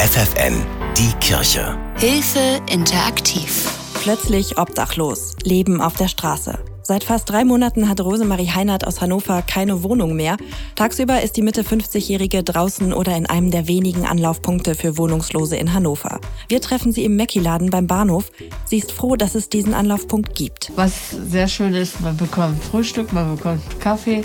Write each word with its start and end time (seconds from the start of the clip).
FFN, 0.00 0.54
die 0.96 1.12
Kirche. 1.20 1.76
Hilfe 1.98 2.62
interaktiv. 2.72 3.70
Plötzlich 4.02 4.56
obdachlos, 4.56 5.36
Leben 5.44 5.82
auf 5.82 5.92
der 5.92 6.08
Straße. 6.08 6.58
Seit 6.82 7.04
fast 7.04 7.28
drei 7.28 7.44
Monaten 7.44 7.86
hat 7.86 8.00
Rosemarie 8.00 8.48
Heinert 8.48 8.86
aus 8.86 9.02
Hannover 9.02 9.42
keine 9.42 9.82
Wohnung 9.82 10.16
mehr. 10.16 10.38
Tagsüber 10.74 11.20
ist 11.20 11.36
die 11.36 11.42
Mitte 11.42 11.64
50-Jährige 11.64 12.42
draußen 12.42 12.94
oder 12.94 13.14
in 13.14 13.26
einem 13.26 13.50
der 13.50 13.68
wenigen 13.68 14.06
Anlaufpunkte 14.06 14.74
für 14.74 14.96
Wohnungslose 14.96 15.56
in 15.56 15.74
Hannover. 15.74 16.18
Wir 16.48 16.62
treffen 16.62 16.92
sie 16.92 17.04
im 17.04 17.18
Mackie-Laden 17.18 17.68
beim 17.68 17.86
Bahnhof. 17.86 18.32
Sie 18.64 18.78
ist 18.78 18.92
froh, 18.92 19.16
dass 19.16 19.34
es 19.34 19.50
diesen 19.50 19.74
Anlaufpunkt 19.74 20.34
gibt. 20.34 20.72
Was 20.76 21.10
sehr 21.10 21.46
schön 21.46 21.74
ist, 21.74 22.00
man 22.00 22.16
bekommt 22.16 22.64
Frühstück, 22.64 23.12
man 23.12 23.36
bekommt 23.36 23.78
Kaffee. 23.80 24.24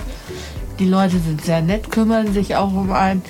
Die 0.79 0.87
Leute 0.87 1.19
sind 1.19 1.43
sehr 1.43 1.61
nett, 1.61 1.91
kümmern 1.91 2.31
sich 2.33 2.55
auch 2.55 2.71
um 2.71 2.93
einen, 2.93 3.21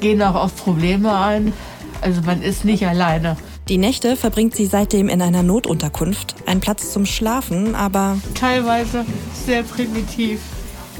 gehen 0.00 0.22
auch 0.22 0.34
auf 0.34 0.56
Probleme 0.56 1.14
ein. 1.14 1.52
Also 2.00 2.22
man 2.22 2.42
ist 2.42 2.64
nicht 2.64 2.86
alleine. 2.86 3.36
Die 3.68 3.78
Nächte 3.78 4.16
verbringt 4.16 4.54
sie 4.54 4.66
seitdem 4.66 5.08
in 5.08 5.22
einer 5.22 5.42
Notunterkunft. 5.42 6.34
Ein 6.46 6.60
Platz 6.60 6.92
zum 6.92 7.06
Schlafen, 7.06 7.74
aber 7.74 8.18
Teilweise 8.34 9.04
sehr 9.46 9.62
primitiv. 9.62 10.40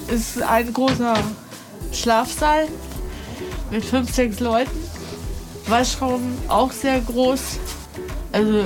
Es 0.09 0.37
ist 0.37 0.43
ein 0.43 0.73
großer 0.73 1.15
Schlafsaal 1.93 2.69
mit 3.71 3.85
fünf, 3.85 4.13
sechs 4.13 4.41
Leuten. 4.41 4.71
Waschraum 5.67 6.21
auch 6.49 6.73
sehr 6.73 7.01
groß. 7.01 7.41
Also 8.33 8.63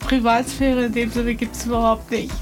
Privatsphäre 0.00 0.86
in 0.86 0.92
dem 0.92 1.10
Sinne 1.10 1.34
gibt 1.34 1.54
es 1.54 1.66
überhaupt 1.66 2.10
nicht. 2.10 2.32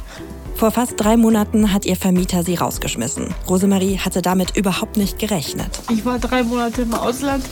vor 0.55 0.71
fast 0.71 0.95
drei 0.97 1.17
Monaten 1.17 1.73
hat 1.73 1.85
ihr 1.85 1.97
Vermieter 1.97 2.43
sie 2.43 2.55
rausgeschmissen. 2.55 3.35
Rosemarie 3.49 3.99
hatte 3.99 4.23
damit 4.23 4.57
überhaupt 4.57 4.97
nicht 4.97 5.19
gerechnet. 5.19 5.81
Ich 5.91 6.05
war 6.05 6.19
drei 6.19 6.43
Monate 6.45 6.83
im 6.83 6.95
Ausland, 6.95 7.45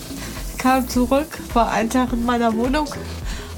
kam 0.64 0.88
zurück, 0.88 1.26
war 1.52 1.70
ein 1.72 1.90
Tag 1.90 2.14
in 2.14 2.24
meiner 2.24 2.56
Wohnung 2.56 2.88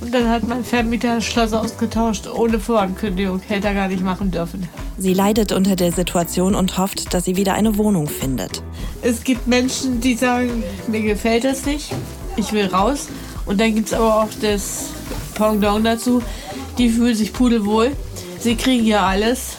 und 0.00 0.12
dann 0.12 0.28
hat 0.28 0.42
mein 0.42 0.64
Vermieter 0.64 1.14
das 1.14 1.24
Schloss 1.24 1.52
ausgetauscht, 1.52 2.26
ohne 2.26 2.58
Vorankündigung. 2.58 3.40
Hätte 3.46 3.68
er 3.68 3.74
gar 3.74 3.86
nicht 3.86 4.02
machen 4.02 4.32
dürfen. 4.32 4.68
Sie 4.98 5.14
leidet 5.14 5.52
unter 5.52 5.76
der 5.76 5.92
Situation 5.92 6.56
und 6.56 6.78
hofft, 6.78 7.14
dass 7.14 7.24
sie 7.24 7.36
wieder 7.36 7.54
eine 7.54 7.78
Wohnung 7.78 8.08
findet. 8.08 8.60
Es 9.02 9.22
gibt 9.22 9.46
Menschen, 9.46 10.00
die 10.00 10.16
sagen, 10.16 10.64
mir 10.88 11.00
gefällt 11.00 11.44
das 11.44 11.64
nicht, 11.64 11.94
ich 12.34 12.52
will 12.52 12.66
raus. 12.66 13.06
Und 13.44 13.60
dann 13.60 13.76
gibt 13.76 13.86
es 13.86 13.94
aber 13.94 14.22
auch 14.22 14.30
das 14.42 14.86
Pendant 15.36 15.86
dazu, 15.86 16.22
die 16.76 16.90
fühlen 16.90 17.14
sich 17.14 17.32
pudelwohl. 17.32 17.92
Sie 18.40 18.56
kriegen 18.56 18.84
ja 18.84 19.06
alles, 19.06 19.52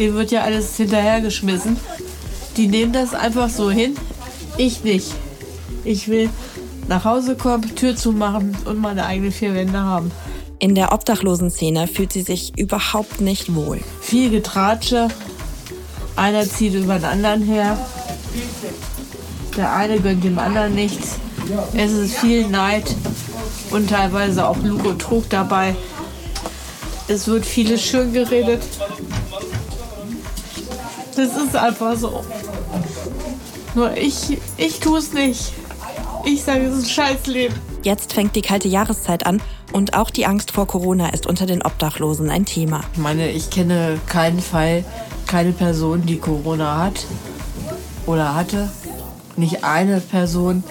denen 0.00 0.14
wird 0.14 0.32
ja 0.32 0.42
alles 0.42 0.76
hinterhergeschmissen. 0.78 1.76
Die 2.56 2.66
nehmen 2.66 2.92
das 2.92 3.14
einfach 3.14 3.50
so 3.50 3.70
hin, 3.70 3.94
ich 4.56 4.82
nicht. 4.82 5.12
Ich 5.84 6.08
will 6.08 6.28
nach 6.92 7.06
Hause 7.06 7.36
kommen, 7.36 7.74
Tür 7.74 7.96
zumachen 7.96 8.54
und 8.66 8.78
meine 8.78 9.06
eigenen 9.06 9.32
vier 9.32 9.54
Wände 9.54 9.80
haben. 9.80 10.10
In 10.58 10.74
der 10.74 10.92
Obdachlosenszene 10.92 11.88
fühlt 11.88 12.12
sie 12.12 12.20
sich 12.20 12.52
überhaupt 12.58 13.22
nicht 13.22 13.54
wohl. 13.54 13.80
Viel 14.02 14.28
Getratsche, 14.28 15.08
einer 16.16 16.46
zieht 16.46 16.74
über 16.74 16.96
den 16.96 17.06
anderen 17.06 17.42
her. 17.44 17.78
Der 19.56 19.74
eine 19.74 20.00
gönnt 20.00 20.22
dem 20.22 20.38
anderen 20.38 20.74
nichts. 20.74 21.16
Es 21.72 21.92
ist 21.92 22.18
viel 22.18 22.46
Neid 22.48 22.94
und 23.70 23.88
teilweise 23.88 24.46
auch 24.46 24.58
Lug 24.58 24.84
und 24.84 25.00
Trug 25.00 25.30
dabei. 25.30 25.74
Es 27.08 27.26
wird 27.26 27.46
vieles 27.46 27.80
schön 27.80 28.12
geredet. 28.12 28.62
Das 31.16 31.36
ist 31.38 31.56
einfach 31.56 31.96
so. 31.96 32.22
Nur 33.74 33.96
ich, 33.96 34.36
ich 34.58 34.78
tue 34.78 34.98
es 34.98 35.14
nicht. 35.14 35.54
Ich 36.24 36.44
sage, 36.44 36.66
es 36.66 36.76
ist 36.76 36.84
ein 36.84 36.90
Scheißleben. 36.90 37.56
Jetzt 37.82 38.12
fängt 38.12 38.36
die 38.36 38.42
kalte 38.42 38.68
Jahreszeit 38.68 39.26
an 39.26 39.42
und 39.72 39.94
auch 39.94 40.10
die 40.10 40.26
Angst 40.26 40.52
vor 40.52 40.66
Corona 40.66 41.08
ist 41.08 41.26
unter 41.26 41.46
den 41.46 41.62
Obdachlosen 41.62 42.30
ein 42.30 42.44
Thema. 42.44 42.82
Ich 42.92 42.98
meine, 42.98 43.30
ich 43.30 43.50
kenne 43.50 43.98
keinen 44.06 44.40
Fall, 44.40 44.84
keine 45.26 45.52
Person, 45.52 46.06
die 46.06 46.18
Corona 46.18 46.78
hat 46.78 47.06
oder 48.06 48.34
hatte. 48.34 48.70
Nicht 49.36 49.64
eine 49.64 50.00
Person. 50.00 50.62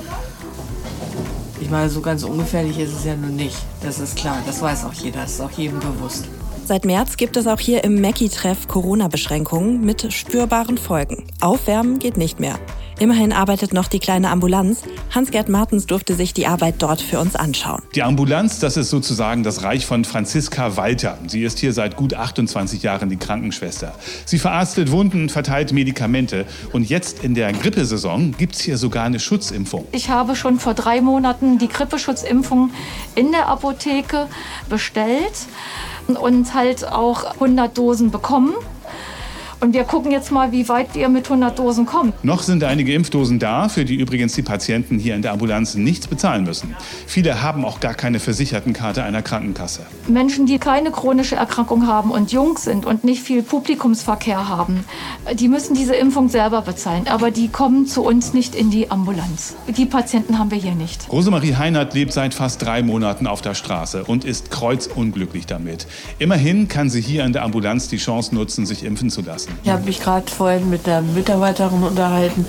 Ich 1.59 1.69
meine, 1.69 1.89
so 1.89 2.01
ganz 2.01 2.23
ungefährlich 2.23 2.79
ist 2.79 2.93
es 2.93 3.05
ja 3.05 3.15
nun 3.15 3.35
nicht. 3.35 3.57
Das 3.81 3.99
ist 3.99 4.15
klar, 4.15 4.37
das 4.45 4.61
weiß 4.61 4.85
auch 4.85 4.93
jeder, 4.93 5.21
das 5.21 5.33
ist 5.33 5.41
auch 5.41 5.51
jedem 5.51 5.79
bewusst. 5.79 6.27
Seit 6.65 6.85
März 6.85 7.17
gibt 7.17 7.35
es 7.37 7.47
auch 7.47 7.59
hier 7.59 7.83
im 7.83 7.99
Mackie-Treff 7.99 8.67
Corona-Beschränkungen 8.67 9.81
mit 9.81 10.13
spürbaren 10.13 10.77
Folgen. 10.77 11.25
Aufwärmen 11.41 11.99
geht 11.99 12.17
nicht 12.17 12.39
mehr. 12.39 12.57
Immerhin 13.01 13.33
arbeitet 13.33 13.73
noch 13.73 13.87
die 13.87 13.97
kleine 13.97 14.29
Ambulanz. 14.29 14.83
Hans-Gerd 15.09 15.49
Martens 15.49 15.87
durfte 15.87 16.13
sich 16.13 16.35
die 16.35 16.45
Arbeit 16.45 16.75
dort 16.77 17.01
für 17.01 17.19
uns 17.19 17.35
anschauen. 17.35 17.81
Die 17.95 18.03
Ambulanz, 18.03 18.59
das 18.59 18.77
ist 18.77 18.91
sozusagen 18.91 19.41
das 19.41 19.63
Reich 19.63 19.87
von 19.87 20.05
Franziska 20.05 20.77
Walter. 20.77 21.17
Sie 21.25 21.41
ist 21.43 21.57
hier 21.57 21.73
seit 21.73 21.95
gut 21.95 22.13
28 22.13 22.83
Jahren 22.83 23.09
die 23.09 23.17
Krankenschwester. 23.17 23.95
Sie 24.25 24.37
verarztet 24.37 24.91
Wunden, 24.91 25.29
verteilt 25.29 25.73
Medikamente. 25.73 26.45
Und 26.73 26.87
jetzt 26.91 27.23
in 27.23 27.33
der 27.33 27.53
Grippesaison 27.53 28.35
gibt 28.37 28.53
es 28.53 28.61
hier 28.61 28.77
sogar 28.77 29.05
eine 29.05 29.19
Schutzimpfung. 29.19 29.87
Ich 29.93 30.11
habe 30.11 30.35
schon 30.35 30.59
vor 30.59 30.75
drei 30.75 31.01
Monaten 31.01 31.57
die 31.57 31.69
Grippeschutzimpfung 31.69 32.69
in 33.15 33.31
der 33.31 33.47
Apotheke 33.47 34.27
bestellt 34.69 35.47
und 36.05 36.53
halt 36.53 36.87
auch 36.87 37.33
100 37.33 37.75
Dosen 37.75 38.11
bekommen. 38.11 38.53
Und 39.61 39.75
wir 39.75 39.83
gucken 39.83 40.11
jetzt 40.11 40.31
mal, 40.31 40.51
wie 40.51 40.67
weit 40.69 40.95
wir 40.95 41.07
mit 41.07 41.25
100 41.25 41.59
Dosen 41.59 41.85
kommen. 41.85 42.13
Noch 42.23 42.41
sind 42.41 42.63
einige 42.63 42.95
Impfdosen 42.95 43.37
da, 43.37 43.69
für 43.69 43.85
die 43.85 43.93
übrigens 43.93 44.33
die 44.33 44.41
Patienten 44.41 44.97
hier 44.97 45.13
in 45.13 45.21
der 45.21 45.33
Ambulanz 45.33 45.75
nichts 45.75 46.07
bezahlen 46.07 46.45
müssen. 46.45 46.75
Viele 47.05 47.43
haben 47.43 47.63
auch 47.63 47.79
gar 47.79 47.93
keine 47.93 48.19
Versichertenkarte 48.19 49.03
einer 49.03 49.21
Krankenkasse. 49.21 49.85
Menschen, 50.07 50.47
die 50.47 50.57
keine 50.57 50.89
chronische 50.89 51.35
Erkrankung 51.35 51.85
haben 51.85 52.09
und 52.09 52.31
jung 52.31 52.57
sind 52.57 52.87
und 52.87 53.03
nicht 53.03 53.21
viel 53.21 53.43
Publikumsverkehr 53.43 54.49
haben, 54.49 54.83
die 55.33 55.47
müssen 55.47 55.75
diese 55.75 55.93
Impfung 55.93 56.27
selber 56.29 56.63
bezahlen. 56.63 57.07
Aber 57.07 57.29
die 57.29 57.47
kommen 57.47 57.85
zu 57.85 58.01
uns 58.01 58.33
nicht 58.33 58.55
in 58.55 58.71
die 58.71 58.89
Ambulanz. 58.89 59.55
Die 59.67 59.85
Patienten 59.85 60.39
haben 60.39 60.49
wir 60.49 60.57
hier 60.57 60.73
nicht. 60.73 61.07
Rosemarie 61.11 61.55
Heinert 61.55 61.93
lebt 61.93 62.13
seit 62.13 62.33
fast 62.33 62.63
drei 62.63 62.81
Monaten 62.81 63.27
auf 63.27 63.43
der 63.43 63.53
Straße 63.53 64.05
und 64.05 64.25
ist 64.25 64.49
kreuzunglücklich 64.49 65.45
damit. 65.45 65.85
Immerhin 66.17 66.67
kann 66.67 66.89
sie 66.89 67.01
hier 67.01 67.25
in 67.25 67.33
der 67.33 67.43
Ambulanz 67.43 67.89
die 67.89 67.97
Chance 67.97 68.33
nutzen, 68.33 68.65
sich 68.65 68.83
impfen 68.83 69.11
zu 69.11 69.21
lassen. 69.21 69.50
Ich 69.63 69.69
habe 69.69 69.83
mich 69.83 69.99
gerade 70.01 70.29
vorhin 70.31 70.69
mit 70.69 70.87
der 70.87 71.01
Mitarbeiterin 71.01 71.83
unterhalten 71.83 72.45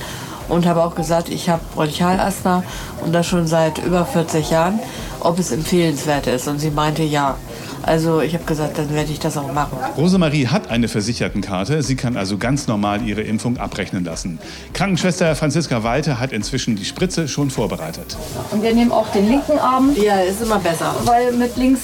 und 0.49 0.67
habe 0.67 0.83
auch 0.85 0.95
gesagt, 0.95 1.29
ich 1.29 1.49
habe 1.49 1.63
Bronchialasthma 1.75 2.63
und 3.05 3.13
das 3.13 3.27
schon 3.27 3.47
seit 3.47 3.79
über 3.79 4.05
40 4.05 4.51
Jahren, 4.51 4.81
ob 5.21 5.39
es 5.39 5.51
empfehlenswert 5.53 6.27
ist. 6.27 6.49
Und 6.49 6.59
sie 6.59 6.71
meinte 6.71 7.03
ja. 7.03 7.37
Also 7.85 8.21
ich 8.21 8.33
habe 8.35 8.45
gesagt, 8.45 8.79
dann 8.79 8.95
werde 8.95 9.11
ich 9.11 9.19
das 9.19 9.37
auch 9.37 9.53
machen. 9.53 9.77
Rosemarie 9.97 10.47
hat 10.47 10.71
eine 10.71 10.87
Versichertenkarte. 10.87 11.83
Sie 11.83 11.97
kann 11.97 12.17
also 12.17 12.39
ganz 12.39 12.69
normal 12.69 13.03
ihre 13.03 13.23
Impfung 13.23 13.57
abrechnen 13.57 14.05
lassen. 14.05 14.39
Krankenschwester 14.73 15.35
Franziska 15.35 15.83
Walter 15.83 16.21
hat 16.21 16.31
inzwischen 16.33 16.77
die 16.77 16.85
Spritze 16.85 17.27
schon 17.27 17.51
vorbereitet. 17.51 18.17
Und 18.53 18.63
wir 18.63 18.73
nehmen 18.73 18.93
auch 18.93 19.09
den 19.09 19.29
linken 19.29 19.59
Arm, 19.59 19.97
Ja, 19.97 20.17
ist 20.21 20.41
immer 20.43 20.61
besser. 20.61 20.95
weil 21.07 21.33
mit 21.33 21.57
links, 21.57 21.81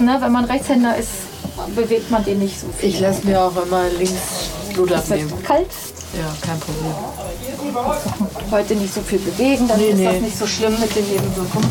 ne, 0.00 0.16
wenn 0.20 0.32
man 0.32 0.46
Rechtshänder 0.46 0.96
ist, 0.96 1.10
bewegt 1.76 2.10
man 2.10 2.24
den 2.24 2.38
nicht 2.38 2.58
so 2.58 2.68
viel. 2.78 2.88
Ich 2.88 3.00
lasse 3.00 3.26
mir 3.26 3.38
auch 3.42 3.52
immer 3.66 3.82
links 3.98 4.41
Blut 4.74 4.90
Es 4.90 4.98
abnehmen. 5.10 5.30
wird 5.30 5.44
kalt, 5.44 5.66
Ja, 6.14 6.34
kein 6.46 6.58
Problem. 6.60 6.94
heute 8.50 8.74
nicht 8.74 8.92
so 8.94 9.00
viel 9.00 9.18
bewegen, 9.18 9.68
dann 9.68 9.78
Nee, 9.78 9.88
ist 9.90 10.04
das 10.04 10.12
nee. 10.14 10.20
nicht 10.20 10.38
so 10.38 10.46
schlimm 10.46 10.78
mit 10.80 10.94
den 10.94 11.08
Nebenwirkungen. 11.08 11.68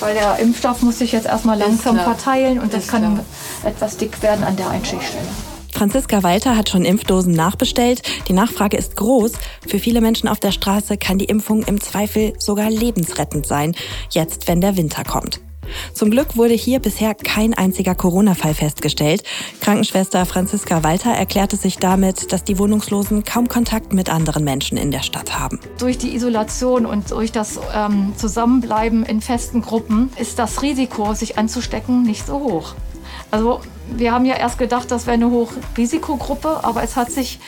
Weil 0.00 0.14
der 0.14 0.38
Impfstoff 0.38 0.82
muss 0.82 0.98
sich 0.98 1.12
jetzt 1.12 1.26
erstmal 1.26 1.58
langsam 1.58 1.94
klar. 1.96 2.14
verteilen 2.14 2.58
und 2.60 2.72
das 2.72 2.84
Ist 2.84 2.90
kann 2.90 3.02
klar. 3.02 3.24
etwas 3.64 3.96
dick 3.96 4.22
werden 4.22 4.44
an 4.44 4.56
der 4.56 4.70
Einstichstelle. 4.70 5.24
Franziska 5.72 6.22
Walter 6.22 6.56
hat 6.56 6.68
schon 6.68 6.84
Impfdosen 6.84 7.32
nachbestellt. 7.32 8.02
Die 8.28 8.32
Nachfrage 8.32 8.76
ist 8.76 8.96
groß. 8.96 9.32
Für 9.66 9.78
viele 9.78 10.00
Menschen 10.00 10.28
auf 10.28 10.38
der 10.40 10.52
Straße 10.52 10.96
kann 10.98 11.16
die 11.18 11.24
Impfung 11.26 11.62
im 11.62 11.80
Zweifel 11.80 12.32
sogar 12.38 12.68
lebensrettend 12.70 13.46
sein, 13.46 13.74
jetzt 14.10 14.46
wenn 14.48 14.60
der 14.60 14.76
Winter 14.76 15.04
kommt. 15.04 15.40
Zum 15.92 16.10
Glück 16.10 16.36
wurde 16.36 16.54
hier 16.54 16.80
bisher 16.80 17.14
kein 17.14 17.54
einziger 17.54 17.94
Corona-Fall 17.94 18.54
festgestellt. 18.54 19.22
Krankenschwester 19.60 20.24
Franziska 20.26 20.82
Walter 20.82 21.10
erklärte 21.10 21.56
sich 21.56 21.78
damit, 21.78 22.32
dass 22.32 22.44
die 22.44 22.58
Wohnungslosen 22.58 23.24
kaum 23.24 23.48
Kontakt 23.48 23.92
mit 23.92 24.10
anderen 24.10 24.44
Menschen 24.44 24.76
in 24.76 24.90
der 24.90 25.02
Stadt 25.02 25.38
haben. 25.38 25.60
Durch 25.78 25.98
die 25.98 26.14
Isolation 26.14 26.86
und 26.86 27.10
durch 27.10 27.32
das 27.32 27.58
ähm, 27.74 28.12
Zusammenbleiben 28.16 29.04
in 29.04 29.20
festen 29.20 29.62
Gruppen 29.62 30.10
ist 30.18 30.38
das 30.38 30.62
Risiko, 30.62 31.14
sich 31.14 31.38
anzustecken, 31.38 32.02
nicht 32.02 32.26
so 32.26 32.40
hoch. 32.40 32.74
Also 33.30 33.60
wir 33.96 34.12
haben 34.12 34.24
ja 34.24 34.36
erst 34.36 34.58
gedacht, 34.58 34.90
das 34.90 35.06
wäre 35.06 35.14
eine 35.14 35.30
Hochrisikogruppe, 35.30 36.60
aber 36.62 36.82
es 36.82 36.96
hat 36.96 37.10
sich 37.10 37.38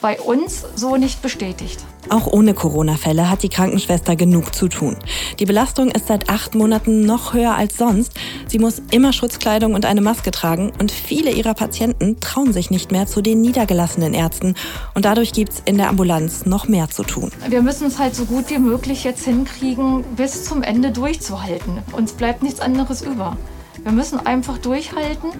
bei 0.00 0.20
uns 0.20 0.64
so 0.74 0.96
nicht 0.96 1.22
bestätigt. 1.22 1.84
Auch 2.10 2.26
ohne 2.26 2.54
Corona-Fälle 2.54 3.28
hat 3.28 3.42
die 3.42 3.48
Krankenschwester 3.48 4.16
genug 4.16 4.54
zu 4.54 4.68
tun. 4.68 4.96
Die 5.38 5.44
Belastung 5.44 5.90
ist 5.90 6.06
seit 6.06 6.30
acht 6.30 6.54
Monaten 6.54 7.04
noch 7.04 7.34
höher 7.34 7.54
als 7.54 7.76
sonst. 7.76 8.12
Sie 8.46 8.58
muss 8.58 8.80
immer 8.90 9.12
Schutzkleidung 9.12 9.74
und 9.74 9.84
eine 9.84 10.00
Maske 10.00 10.30
tragen 10.30 10.72
und 10.78 10.90
viele 10.90 11.30
ihrer 11.30 11.54
Patienten 11.54 12.18
trauen 12.20 12.52
sich 12.52 12.70
nicht 12.70 12.92
mehr 12.92 13.06
zu 13.06 13.20
den 13.20 13.40
niedergelassenen 13.40 14.14
Ärzten. 14.14 14.54
Und 14.94 15.04
dadurch 15.04 15.32
gibt 15.32 15.52
es 15.52 15.62
in 15.64 15.76
der 15.76 15.88
Ambulanz 15.88 16.46
noch 16.46 16.66
mehr 16.68 16.88
zu 16.88 17.02
tun. 17.02 17.30
Wir 17.48 17.62
müssen 17.62 17.88
es 17.88 17.98
halt 17.98 18.14
so 18.14 18.24
gut 18.24 18.48
wie 18.48 18.58
möglich 18.58 19.04
jetzt 19.04 19.24
hinkriegen, 19.24 20.04
bis 20.16 20.44
zum 20.44 20.62
Ende 20.62 20.92
durchzuhalten. 20.92 21.78
Uns 21.92 22.12
bleibt 22.12 22.42
nichts 22.42 22.60
anderes 22.60 23.02
über. 23.02 23.36
Wir 23.82 23.92
müssen 23.92 24.18
einfach 24.24 24.58
durchhalten. 24.58 25.30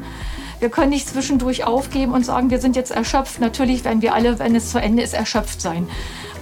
Wir 0.61 0.71
können 0.71 0.91
nicht 0.91 1.09
zwischendurch 1.09 1.65
aufgeben 1.65 2.13
und 2.13 2.25
sagen, 2.25 2.51
wir 2.51 2.61
sind 2.61 2.75
jetzt 2.75 2.91
erschöpft. 2.91 3.41
Natürlich 3.41 3.85
werden 3.85 4.03
wir 4.03 4.15
alle, 4.15 4.39
wenn 4.39 4.57
es 4.57 4.71
zu 4.71 4.81
Ende 4.81 5.03
ist, 5.03 5.15
erschöpft 5.15 5.61
sein. 5.61 5.89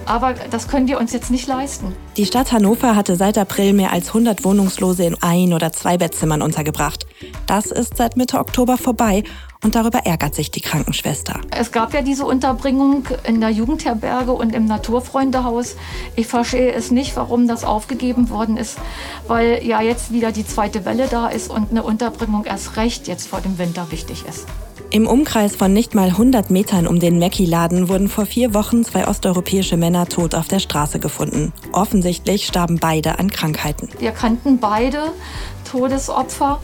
Aber 0.05 0.33
das 0.51 0.69
können 0.69 0.87
wir 0.87 0.99
uns 0.99 1.11
jetzt 1.11 1.31
nicht 1.31 1.47
leisten. 1.47 1.93
Die 2.15 2.25
Stadt 2.25 2.53
Hannover 2.53 2.95
hatte 2.95 3.17
seit 3.17 3.37
April 3.37 3.73
mehr 3.73 3.91
als 3.91 4.07
100 4.07 4.45
Wohnungslose 4.45 5.03
in 5.03 5.21
ein- 5.21 5.53
oder 5.53 5.73
zwei 5.73 5.97
Bettzimmern 5.97 6.41
untergebracht. 6.41 7.05
Das 7.45 7.67
ist 7.67 7.97
seit 7.97 8.15
Mitte 8.15 8.39
Oktober 8.39 8.77
vorbei 8.77 9.23
und 9.63 9.75
darüber 9.75 9.99
ärgert 9.99 10.35
sich 10.35 10.51
die 10.51 10.61
Krankenschwester. 10.61 11.39
Es 11.51 11.71
gab 11.71 11.93
ja 11.93 12.01
diese 12.01 12.25
Unterbringung 12.25 13.05
in 13.25 13.41
der 13.41 13.49
Jugendherberge 13.49 14.31
und 14.31 14.53
im 14.53 14.65
Naturfreundehaus. 14.65 15.75
Ich 16.15 16.27
verstehe 16.27 16.71
es 16.73 16.91
nicht, 16.91 17.15
warum 17.15 17.47
das 17.47 17.63
aufgegeben 17.63 18.29
worden 18.29 18.57
ist, 18.57 18.77
weil 19.27 19.63
ja 19.65 19.81
jetzt 19.81 20.11
wieder 20.11 20.31
die 20.31 20.45
zweite 20.45 20.85
Welle 20.85 21.07
da 21.07 21.27
ist 21.27 21.49
und 21.49 21.71
eine 21.71 21.83
Unterbringung 21.83 22.45
erst 22.45 22.77
recht 22.77 23.07
jetzt 23.07 23.27
vor 23.27 23.41
dem 23.41 23.57
Winter 23.57 23.91
wichtig 23.91 24.25
ist. 24.27 24.45
Im 24.89 25.05
Umkreis 25.05 25.55
von 25.55 25.73
nicht 25.73 25.95
mal 25.95 26.07
100 26.07 26.49
Metern 26.49 26.87
um 26.87 26.99
den 26.99 27.19
Mackie-Laden 27.19 27.89
wurden 27.89 28.07
vor 28.07 28.25
vier 28.25 28.53
Wochen 28.53 28.85
zwei 28.85 29.05
osteuropäische 29.05 29.75
Männer 29.75 30.05
tot 30.07 30.33
auf 30.33 30.47
der 30.47 30.59
Straße 30.59 30.99
gefunden. 30.99 31.51
Offensichtlich 31.73 32.47
starben 32.47 32.77
beide 32.79 33.19
an 33.19 33.29
Krankheiten. 33.29 33.89
Wir 33.99 34.11
kannten 34.11 34.59
beide 34.59 35.11
Todesopfer. 35.69 36.61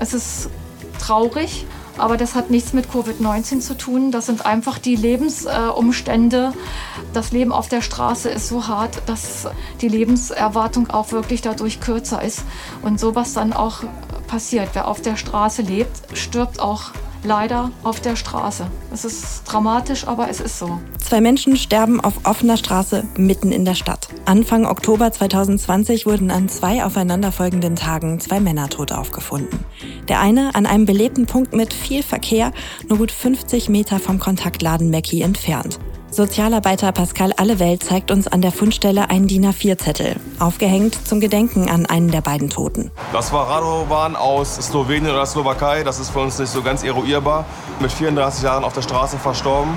Es 0.00 0.12
ist 0.12 0.50
traurig, 0.98 1.64
aber 1.98 2.16
das 2.16 2.34
hat 2.34 2.50
nichts 2.50 2.72
mit 2.72 2.86
Covid-19 2.88 3.60
zu 3.60 3.76
tun. 3.76 4.10
Das 4.10 4.26
sind 4.26 4.46
einfach 4.46 4.78
die 4.78 4.96
Lebensumstände. 4.96 6.52
Das 7.12 7.32
Leben 7.32 7.52
auf 7.52 7.68
der 7.68 7.82
Straße 7.82 8.30
ist 8.30 8.48
so 8.48 8.66
hart, 8.66 9.02
dass 9.06 9.46
die 9.80 9.88
Lebenserwartung 9.88 10.90
auch 10.90 11.12
wirklich 11.12 11.42
dadurch 11.42 11.80
kürzer 11.80 12.22
ist. 12.22 12.44
Und 12.82 12.98
sowas 12.98 13.34
dann 13.34 13.52
auch 13.52 13.84
passiert. 14.26 14.70
Wer 14.72 14.88
auf 14.88 15.00
der 15.00 15.16
Straße 15.16 15.62
lebt, 15.62 16.16
stirbt 16.16 16.60
auch 16.60 16.92
leider 17.24 17.70
auf 17.82 18.00
der 18.00 18.16
Straße. 18.16 18.66
Es 18.92 19.04
ist 19.04 19.42
dramatisch, 19.44 20.06
aber 20.06 20.28
es 20.28 20.40
ist 20.40 20.58
so. 20.58 20.78
Zwei 20.98 21.20
Menschen 21.20 21.56
sterben 21.56 22.00
auf 22.00 22.24
offener 22.24 22.56
Straße 22.56 23.04
mitten 23.16 23.52
in 23.52 23.64
der 23.64 23.74
Stadt. 23.74 24.08
Anfang 24.24 24.66
Oktober 24.66 25.12
2020 25.12 26.06
wurden 26.06 26.30
an 26.30 26.48
zwei 26.48 26.84
aufeinanderfolgenden 26.84 27.76
Tagen 27.76 28.20
zwei 28.20 28.40
Männer 28.40 28.68
tot 28.68 28.92
aufgefunden. 28.92 29.64
Der 30.08 30.20
eine 30.20 30.54
an 30.54 30.66
einem 30.66 30.86
belebten 30.86 31.26
Punkt 31.26 31.54
mit 31.54 31.72
viel 31.74 32.02
Verkehr, 32.02 32.52
nur 32.88 32.98
gut 32.98 33.12
50 33.12 33.68
Meter 33.68 33.98
vom 33.98 34.18
Kontaktladen 34.18 34.90
Mackie 34.90 35.22
entfernt. 35.22 35.78
Sozialarbeiter 36.12 36.92
Pascal 36.92 37.32
Allewelt 37.38 37.82
zeigt 37.82 38.10
uns 38.10 38.28
an 38.28 38.42
der 38.42 38.52
Fundstelle 38.52 39.08
einen 39.08 39.28
DIN 39.28 39.46
A4-Zettel, 39.46 40.16
aufgehängt 40.40 41.08
zum 41.08 41.20
Gedenken 41.20 41.70
an 41.70 41.86
einen 41.86 42.10
der 42.10 42.20
beiden 42.20 42.50
Toten. 42.50 42.90
Das 43.14 43.32
war 43.32 43.48
Radovan 43.48 44.14
aus 44.14 44.56
Slowenien 44.56 45.10
oder 45.10 45.24
Slowakei, 45.24 45.84
das 45.84 45.98
ist 46.00 46.10
für 46.10 46.18
uns 46.18 46.38
nicht 46.38 46.52
so 46.52 46.60
ganz 46.60 46.84
eruierbar. 46.84 47.46
Mit 47.80 47.90
34 47.90 48.42
Jahren 48.44 48.62
auf 48.62 48.74
der 48.74 48.82
Straße 48.82 49.16
verstorben. 49.16 49.72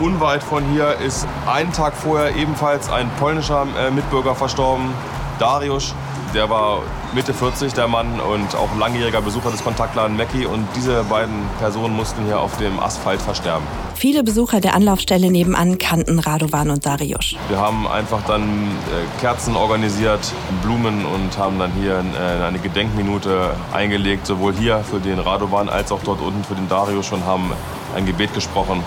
Unweit 0.00 0.42
von 0.42 0.68
hier 0.72 0.96
ist 0.98 1.28
einen 1.46 1.72
Tag 1.72 1.94
vorher 1.94 2.34
ebenfalls 2.34 2.90
ein 2.90 3.08
polnischer 3.20 3.68
äh, 3.78 3.92
Mitbürger 3.92 4.34
verstorben, 4.34 4.92
Dariusz. 5.38 5.94
Der 6.34 6.50
war 6.50 6.82
Mitte 7.14 7.32
40, 7.32 7.72
der 7.74 7.88
Mann, 7.88 8.20
und 8.20 8.54
auch 8.54 8.68
langjähriger 8.78 9.22
Besucher 9.22 9.50
des 9.50 9.62
Kontaktladen 9.62 10.16
Mackie. 10.16 10.46
Und 10.46 10.66
diese 10.74 11.04
beiden 11.04 11.34
Personen 11.58 11.94
mussten 11.96 12.24
hier 12.24 12.40
auf 12.40 12.56
dem 12.58 12.78
Asphalt 12.80 13.22
versterben. 13.22 13.64
Viele 13.94 14.22
Besucher 14.22 14.60
der 14.60 14.74
Anlaufstelle 14.74 15.30
nebenan 15.30 15.78
kannten 15.78 16.18
Radovan 16.18 16.70
und 16.70 16.84
Dariusz. 16.84 17.36
Wir 17.48 17.58
haben 17.58 17.86
einfach 17.86 18.22
dann 18.26 18.42
äh, 18.42 19.20
Kerzen 19.20 19.56
organisiert, 19.56 20.20
Blumen 20.62 21.06
und 21.06 21.38
haben 21.38 21.58
dann 21.58 21.72
hier 21.72 21.94
äh, 21.94 22.44
eine 22.44 22.58
Gedenkminute 22.58 23.54
eingelegt, 23.72 24.26
sowohl 24.26 24.54
hier 24.54 24.80
für 24.80 25.00
den 25.00 25.18
Radovan 25.18 25.68
als 25.68 25.92
auch 25.92 26.00
dort 26.04 26.20
unten 26.20 26.44
für 26.44 26.54
den 26.54 26.68
Dariusz 26.68 27.12
und 27.12 27.24
haben 27.24 27.52
ein 27.94 28.04
Gebet 28.04 28.34
gesprochen 28.34 28.84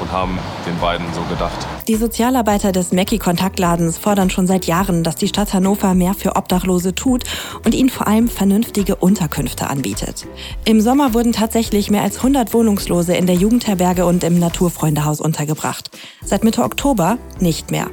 und 0.00 0.10
haben 0.12 0.38
den 0.66 0.78
beiden 0.78 1.06
so 1.14 1.22
gedacht. 1.22 1.66
Die 1.88 1.94
Sozialarbeiter 1.94 2.72
des 2.72 2.92
Mackie-Kontaktladens 2.92 3.98
fordern 3.98 4.30
schon 4.30 4.46
seit 4.46 4.66
Jahren, 4.66 5.02
dass 5.02 5.16
die 5.16 5.28
Stadt 5.28 5.54
Hannover 5.54 5.94
mehr 5.94 6.14
für 6.14 6.36
Obdachlose 6.36 6.94
tut 6.94 7.24
und 7.64 7.74
ihnen 7.74 7.90
vor 7.90 8.06
allem 8.06 8.28
vernünftige 8.28 8.96
Unterkünfte 8.96 9.68
anbietet. 9.68 10.26
Im 10.64 10.80
Sommer 10.80 11.14
wurden 11.14 11.32
tatsächlich 11.32 11.90
mehr 11.90 12.02
als 12.02 12.16
100 12.16 12.52
Wohnungslose 12.52 13.14
in 13.14 13.26
der 13.26 13.36
Jugendherberge 13.36 14.06
und 14.06 14.24
im 14.24 14.38
Naturfreundehaus 14.38 15.20
untergebracht. 15.20 15.90
Seit 16.24 16.44
Mitte 16.44 16.62
Oktober 16.62 17.18
nicht 17.40 17.70
mehr. 17.70 17.88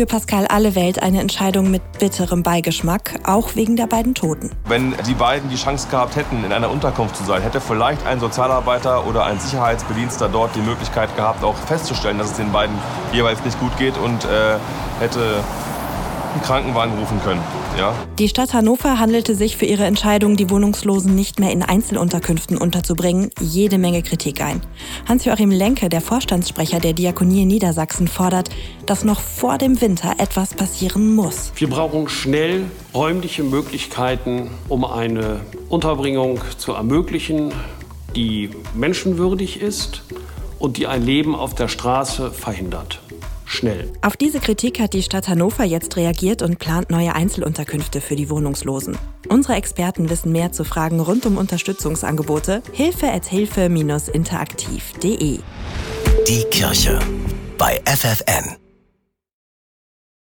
Für 0.00 0.06
Pascal 0.06 0.46
Allewelt 0.46 1.02
eine 1.02 1.20
Entscheidung 1.20 1.70
mit 1.70 1.82
bitterem 1.98 2.42
Beigeschmack, 2.42 3.20
auch 3.24 3.54
wegen 3.54 3.76
der 3.76 3.86
beiden 3.86 4.14
Toten. 4.14 4.50
Wenn 4.66 4.94
die 5.06 5.12
beiden 5.12 5.50
die 5.50 5.56
Chance 5.56 5.88
gehabt 5.90 6.16
hätten, 6.16 6.42
in 6.42 6.54
einer 6.54 6.70
Unterkunft 6.70 7.16
zu 7.16 7.24
sein, 7.24 7.42
hätte 7.42 7.60
vielleicht 7.60 8.06
ein 8.06 8.18
Sozialarbeiter 8.18 9.06
oder 9.06 9.26
ein 9.26 9.38
Sicherheitsbedienster 9.38 10.30
dort 10.30 10.56
die 10.56 10.62
Möglichkeit 10.62 11.14
gehabt, 11.16 11.44
auch 11.44 11.54
festzustellen, 11.54 12.16
dass 12.16 12.30
es 12.30 12.38
den 12.38 12.50
beiden 12.50 12.74
jeweils 13.12 13.44
nicht 13.44 13.60
gut 13.60 13.76
geht 13.76 13.98
und 13.98 14.24
äh, 14.24 14.56
hätte 15.00 15.20
einen 16.32 16.42
Krankenwagen 16.44 16.98
rufen 16.98 17.20
können. 17.22 17.42
Ja? 17.80 17.94
Die 18.18 18.28
Stadt 18.28 18.52
Hannover 18.52 18.98
handelte 18.98 19.34
sich 19.34 19.56
für 19.56 19.64
ihre 19.64 19.84
Entscheidung, 19.84 20.36
die 20.36 20.50
Wohnungslosen 20.50 21.14
nicht 21.14 21.40
mehr 21.40 21.50
in 21.50 21.62
Einzelunterkünften 21.62 22.58
unterzubringen, 22.58 23.30
jede 23.40 23.78
Menge 23.78 24.02
Kritik 24.02 24.42
ein. 24.42 24.60
Hans-Joachim 25.08 25.50
Lenke, 25.50 25.88
der 25.88 26.02
Vorstandssprecher 26.02 26.78
der 26.78 26.92
Diakonie 26.92 27.46
Niedersachsen, 27.46 28.06
fordert, 28.06 28.50
dass 28.84 29.02
noch 29.02 29.18
vor 29.18 29.56
dem 29.56 29.80
Winter 29.80 30.16
etwas 30.18 30.52
passieren 30.52 31.14
muss. 31.14 31.52
Wir 31.56 31.70
brauchen 31.70 32.10
schnell 32.10 32.66
räumliche 32.92 33.44
Möglichkeiten, 33.44 34.50
um 34.68 34.84
eine 34.84 35.40
Unterbringung 35.70 36.42
zu 36.58 36.72
ermöglichen, 36.72 37.50
die 38.14 38.50
menschenwürdig 38.74 39.62
ist 39.62 40.02
und 40.58 40.76
die 40.76 40.86
ein 40.86 41.02
Leben 41.02 41.34
auf 41.34 41.54
der 41.54 41.68
Straße 41.68 42.30
verhindert 42.30 43.00
schnell. 43.50 43.90
Auf 44.02 44.16
diese 44.16 44.40
Kritik 44.40 44.80
hat 44.80 44.94
die 44.94 45.02
Stadt 45.02 45.28
Hannover 45.28 45.64
jetzt 45.64 45.96
reagiert 45.96 46.40
und 46.42 46.58
plant 46.58 46.90
neue 46.90 47.14
Einzelunterkünfte 47.14 48.00
für 48.00 48.16
die 48.16 48.30
Wohnungslosen. 48.30 48.98
Unsere 49.28 49.54
Experten 49.54 50.10
wissen 50.10 50.32
mehr 50.32 50.50
zu 50.52 50.64
Fragen 50.64 50.98
rund 51.00 51.26
um 51.26 51.36
Unterstützungsangebote. 51.36 52.62
Hilfe 52.72 53.10
at 53.10 53.26
hilfe-interaktiv.de 53.26 55.40
Die 56.28 56.44
Kirche 56.50 56.98
bei 57.58 57.80
FFN. 57.86 58.59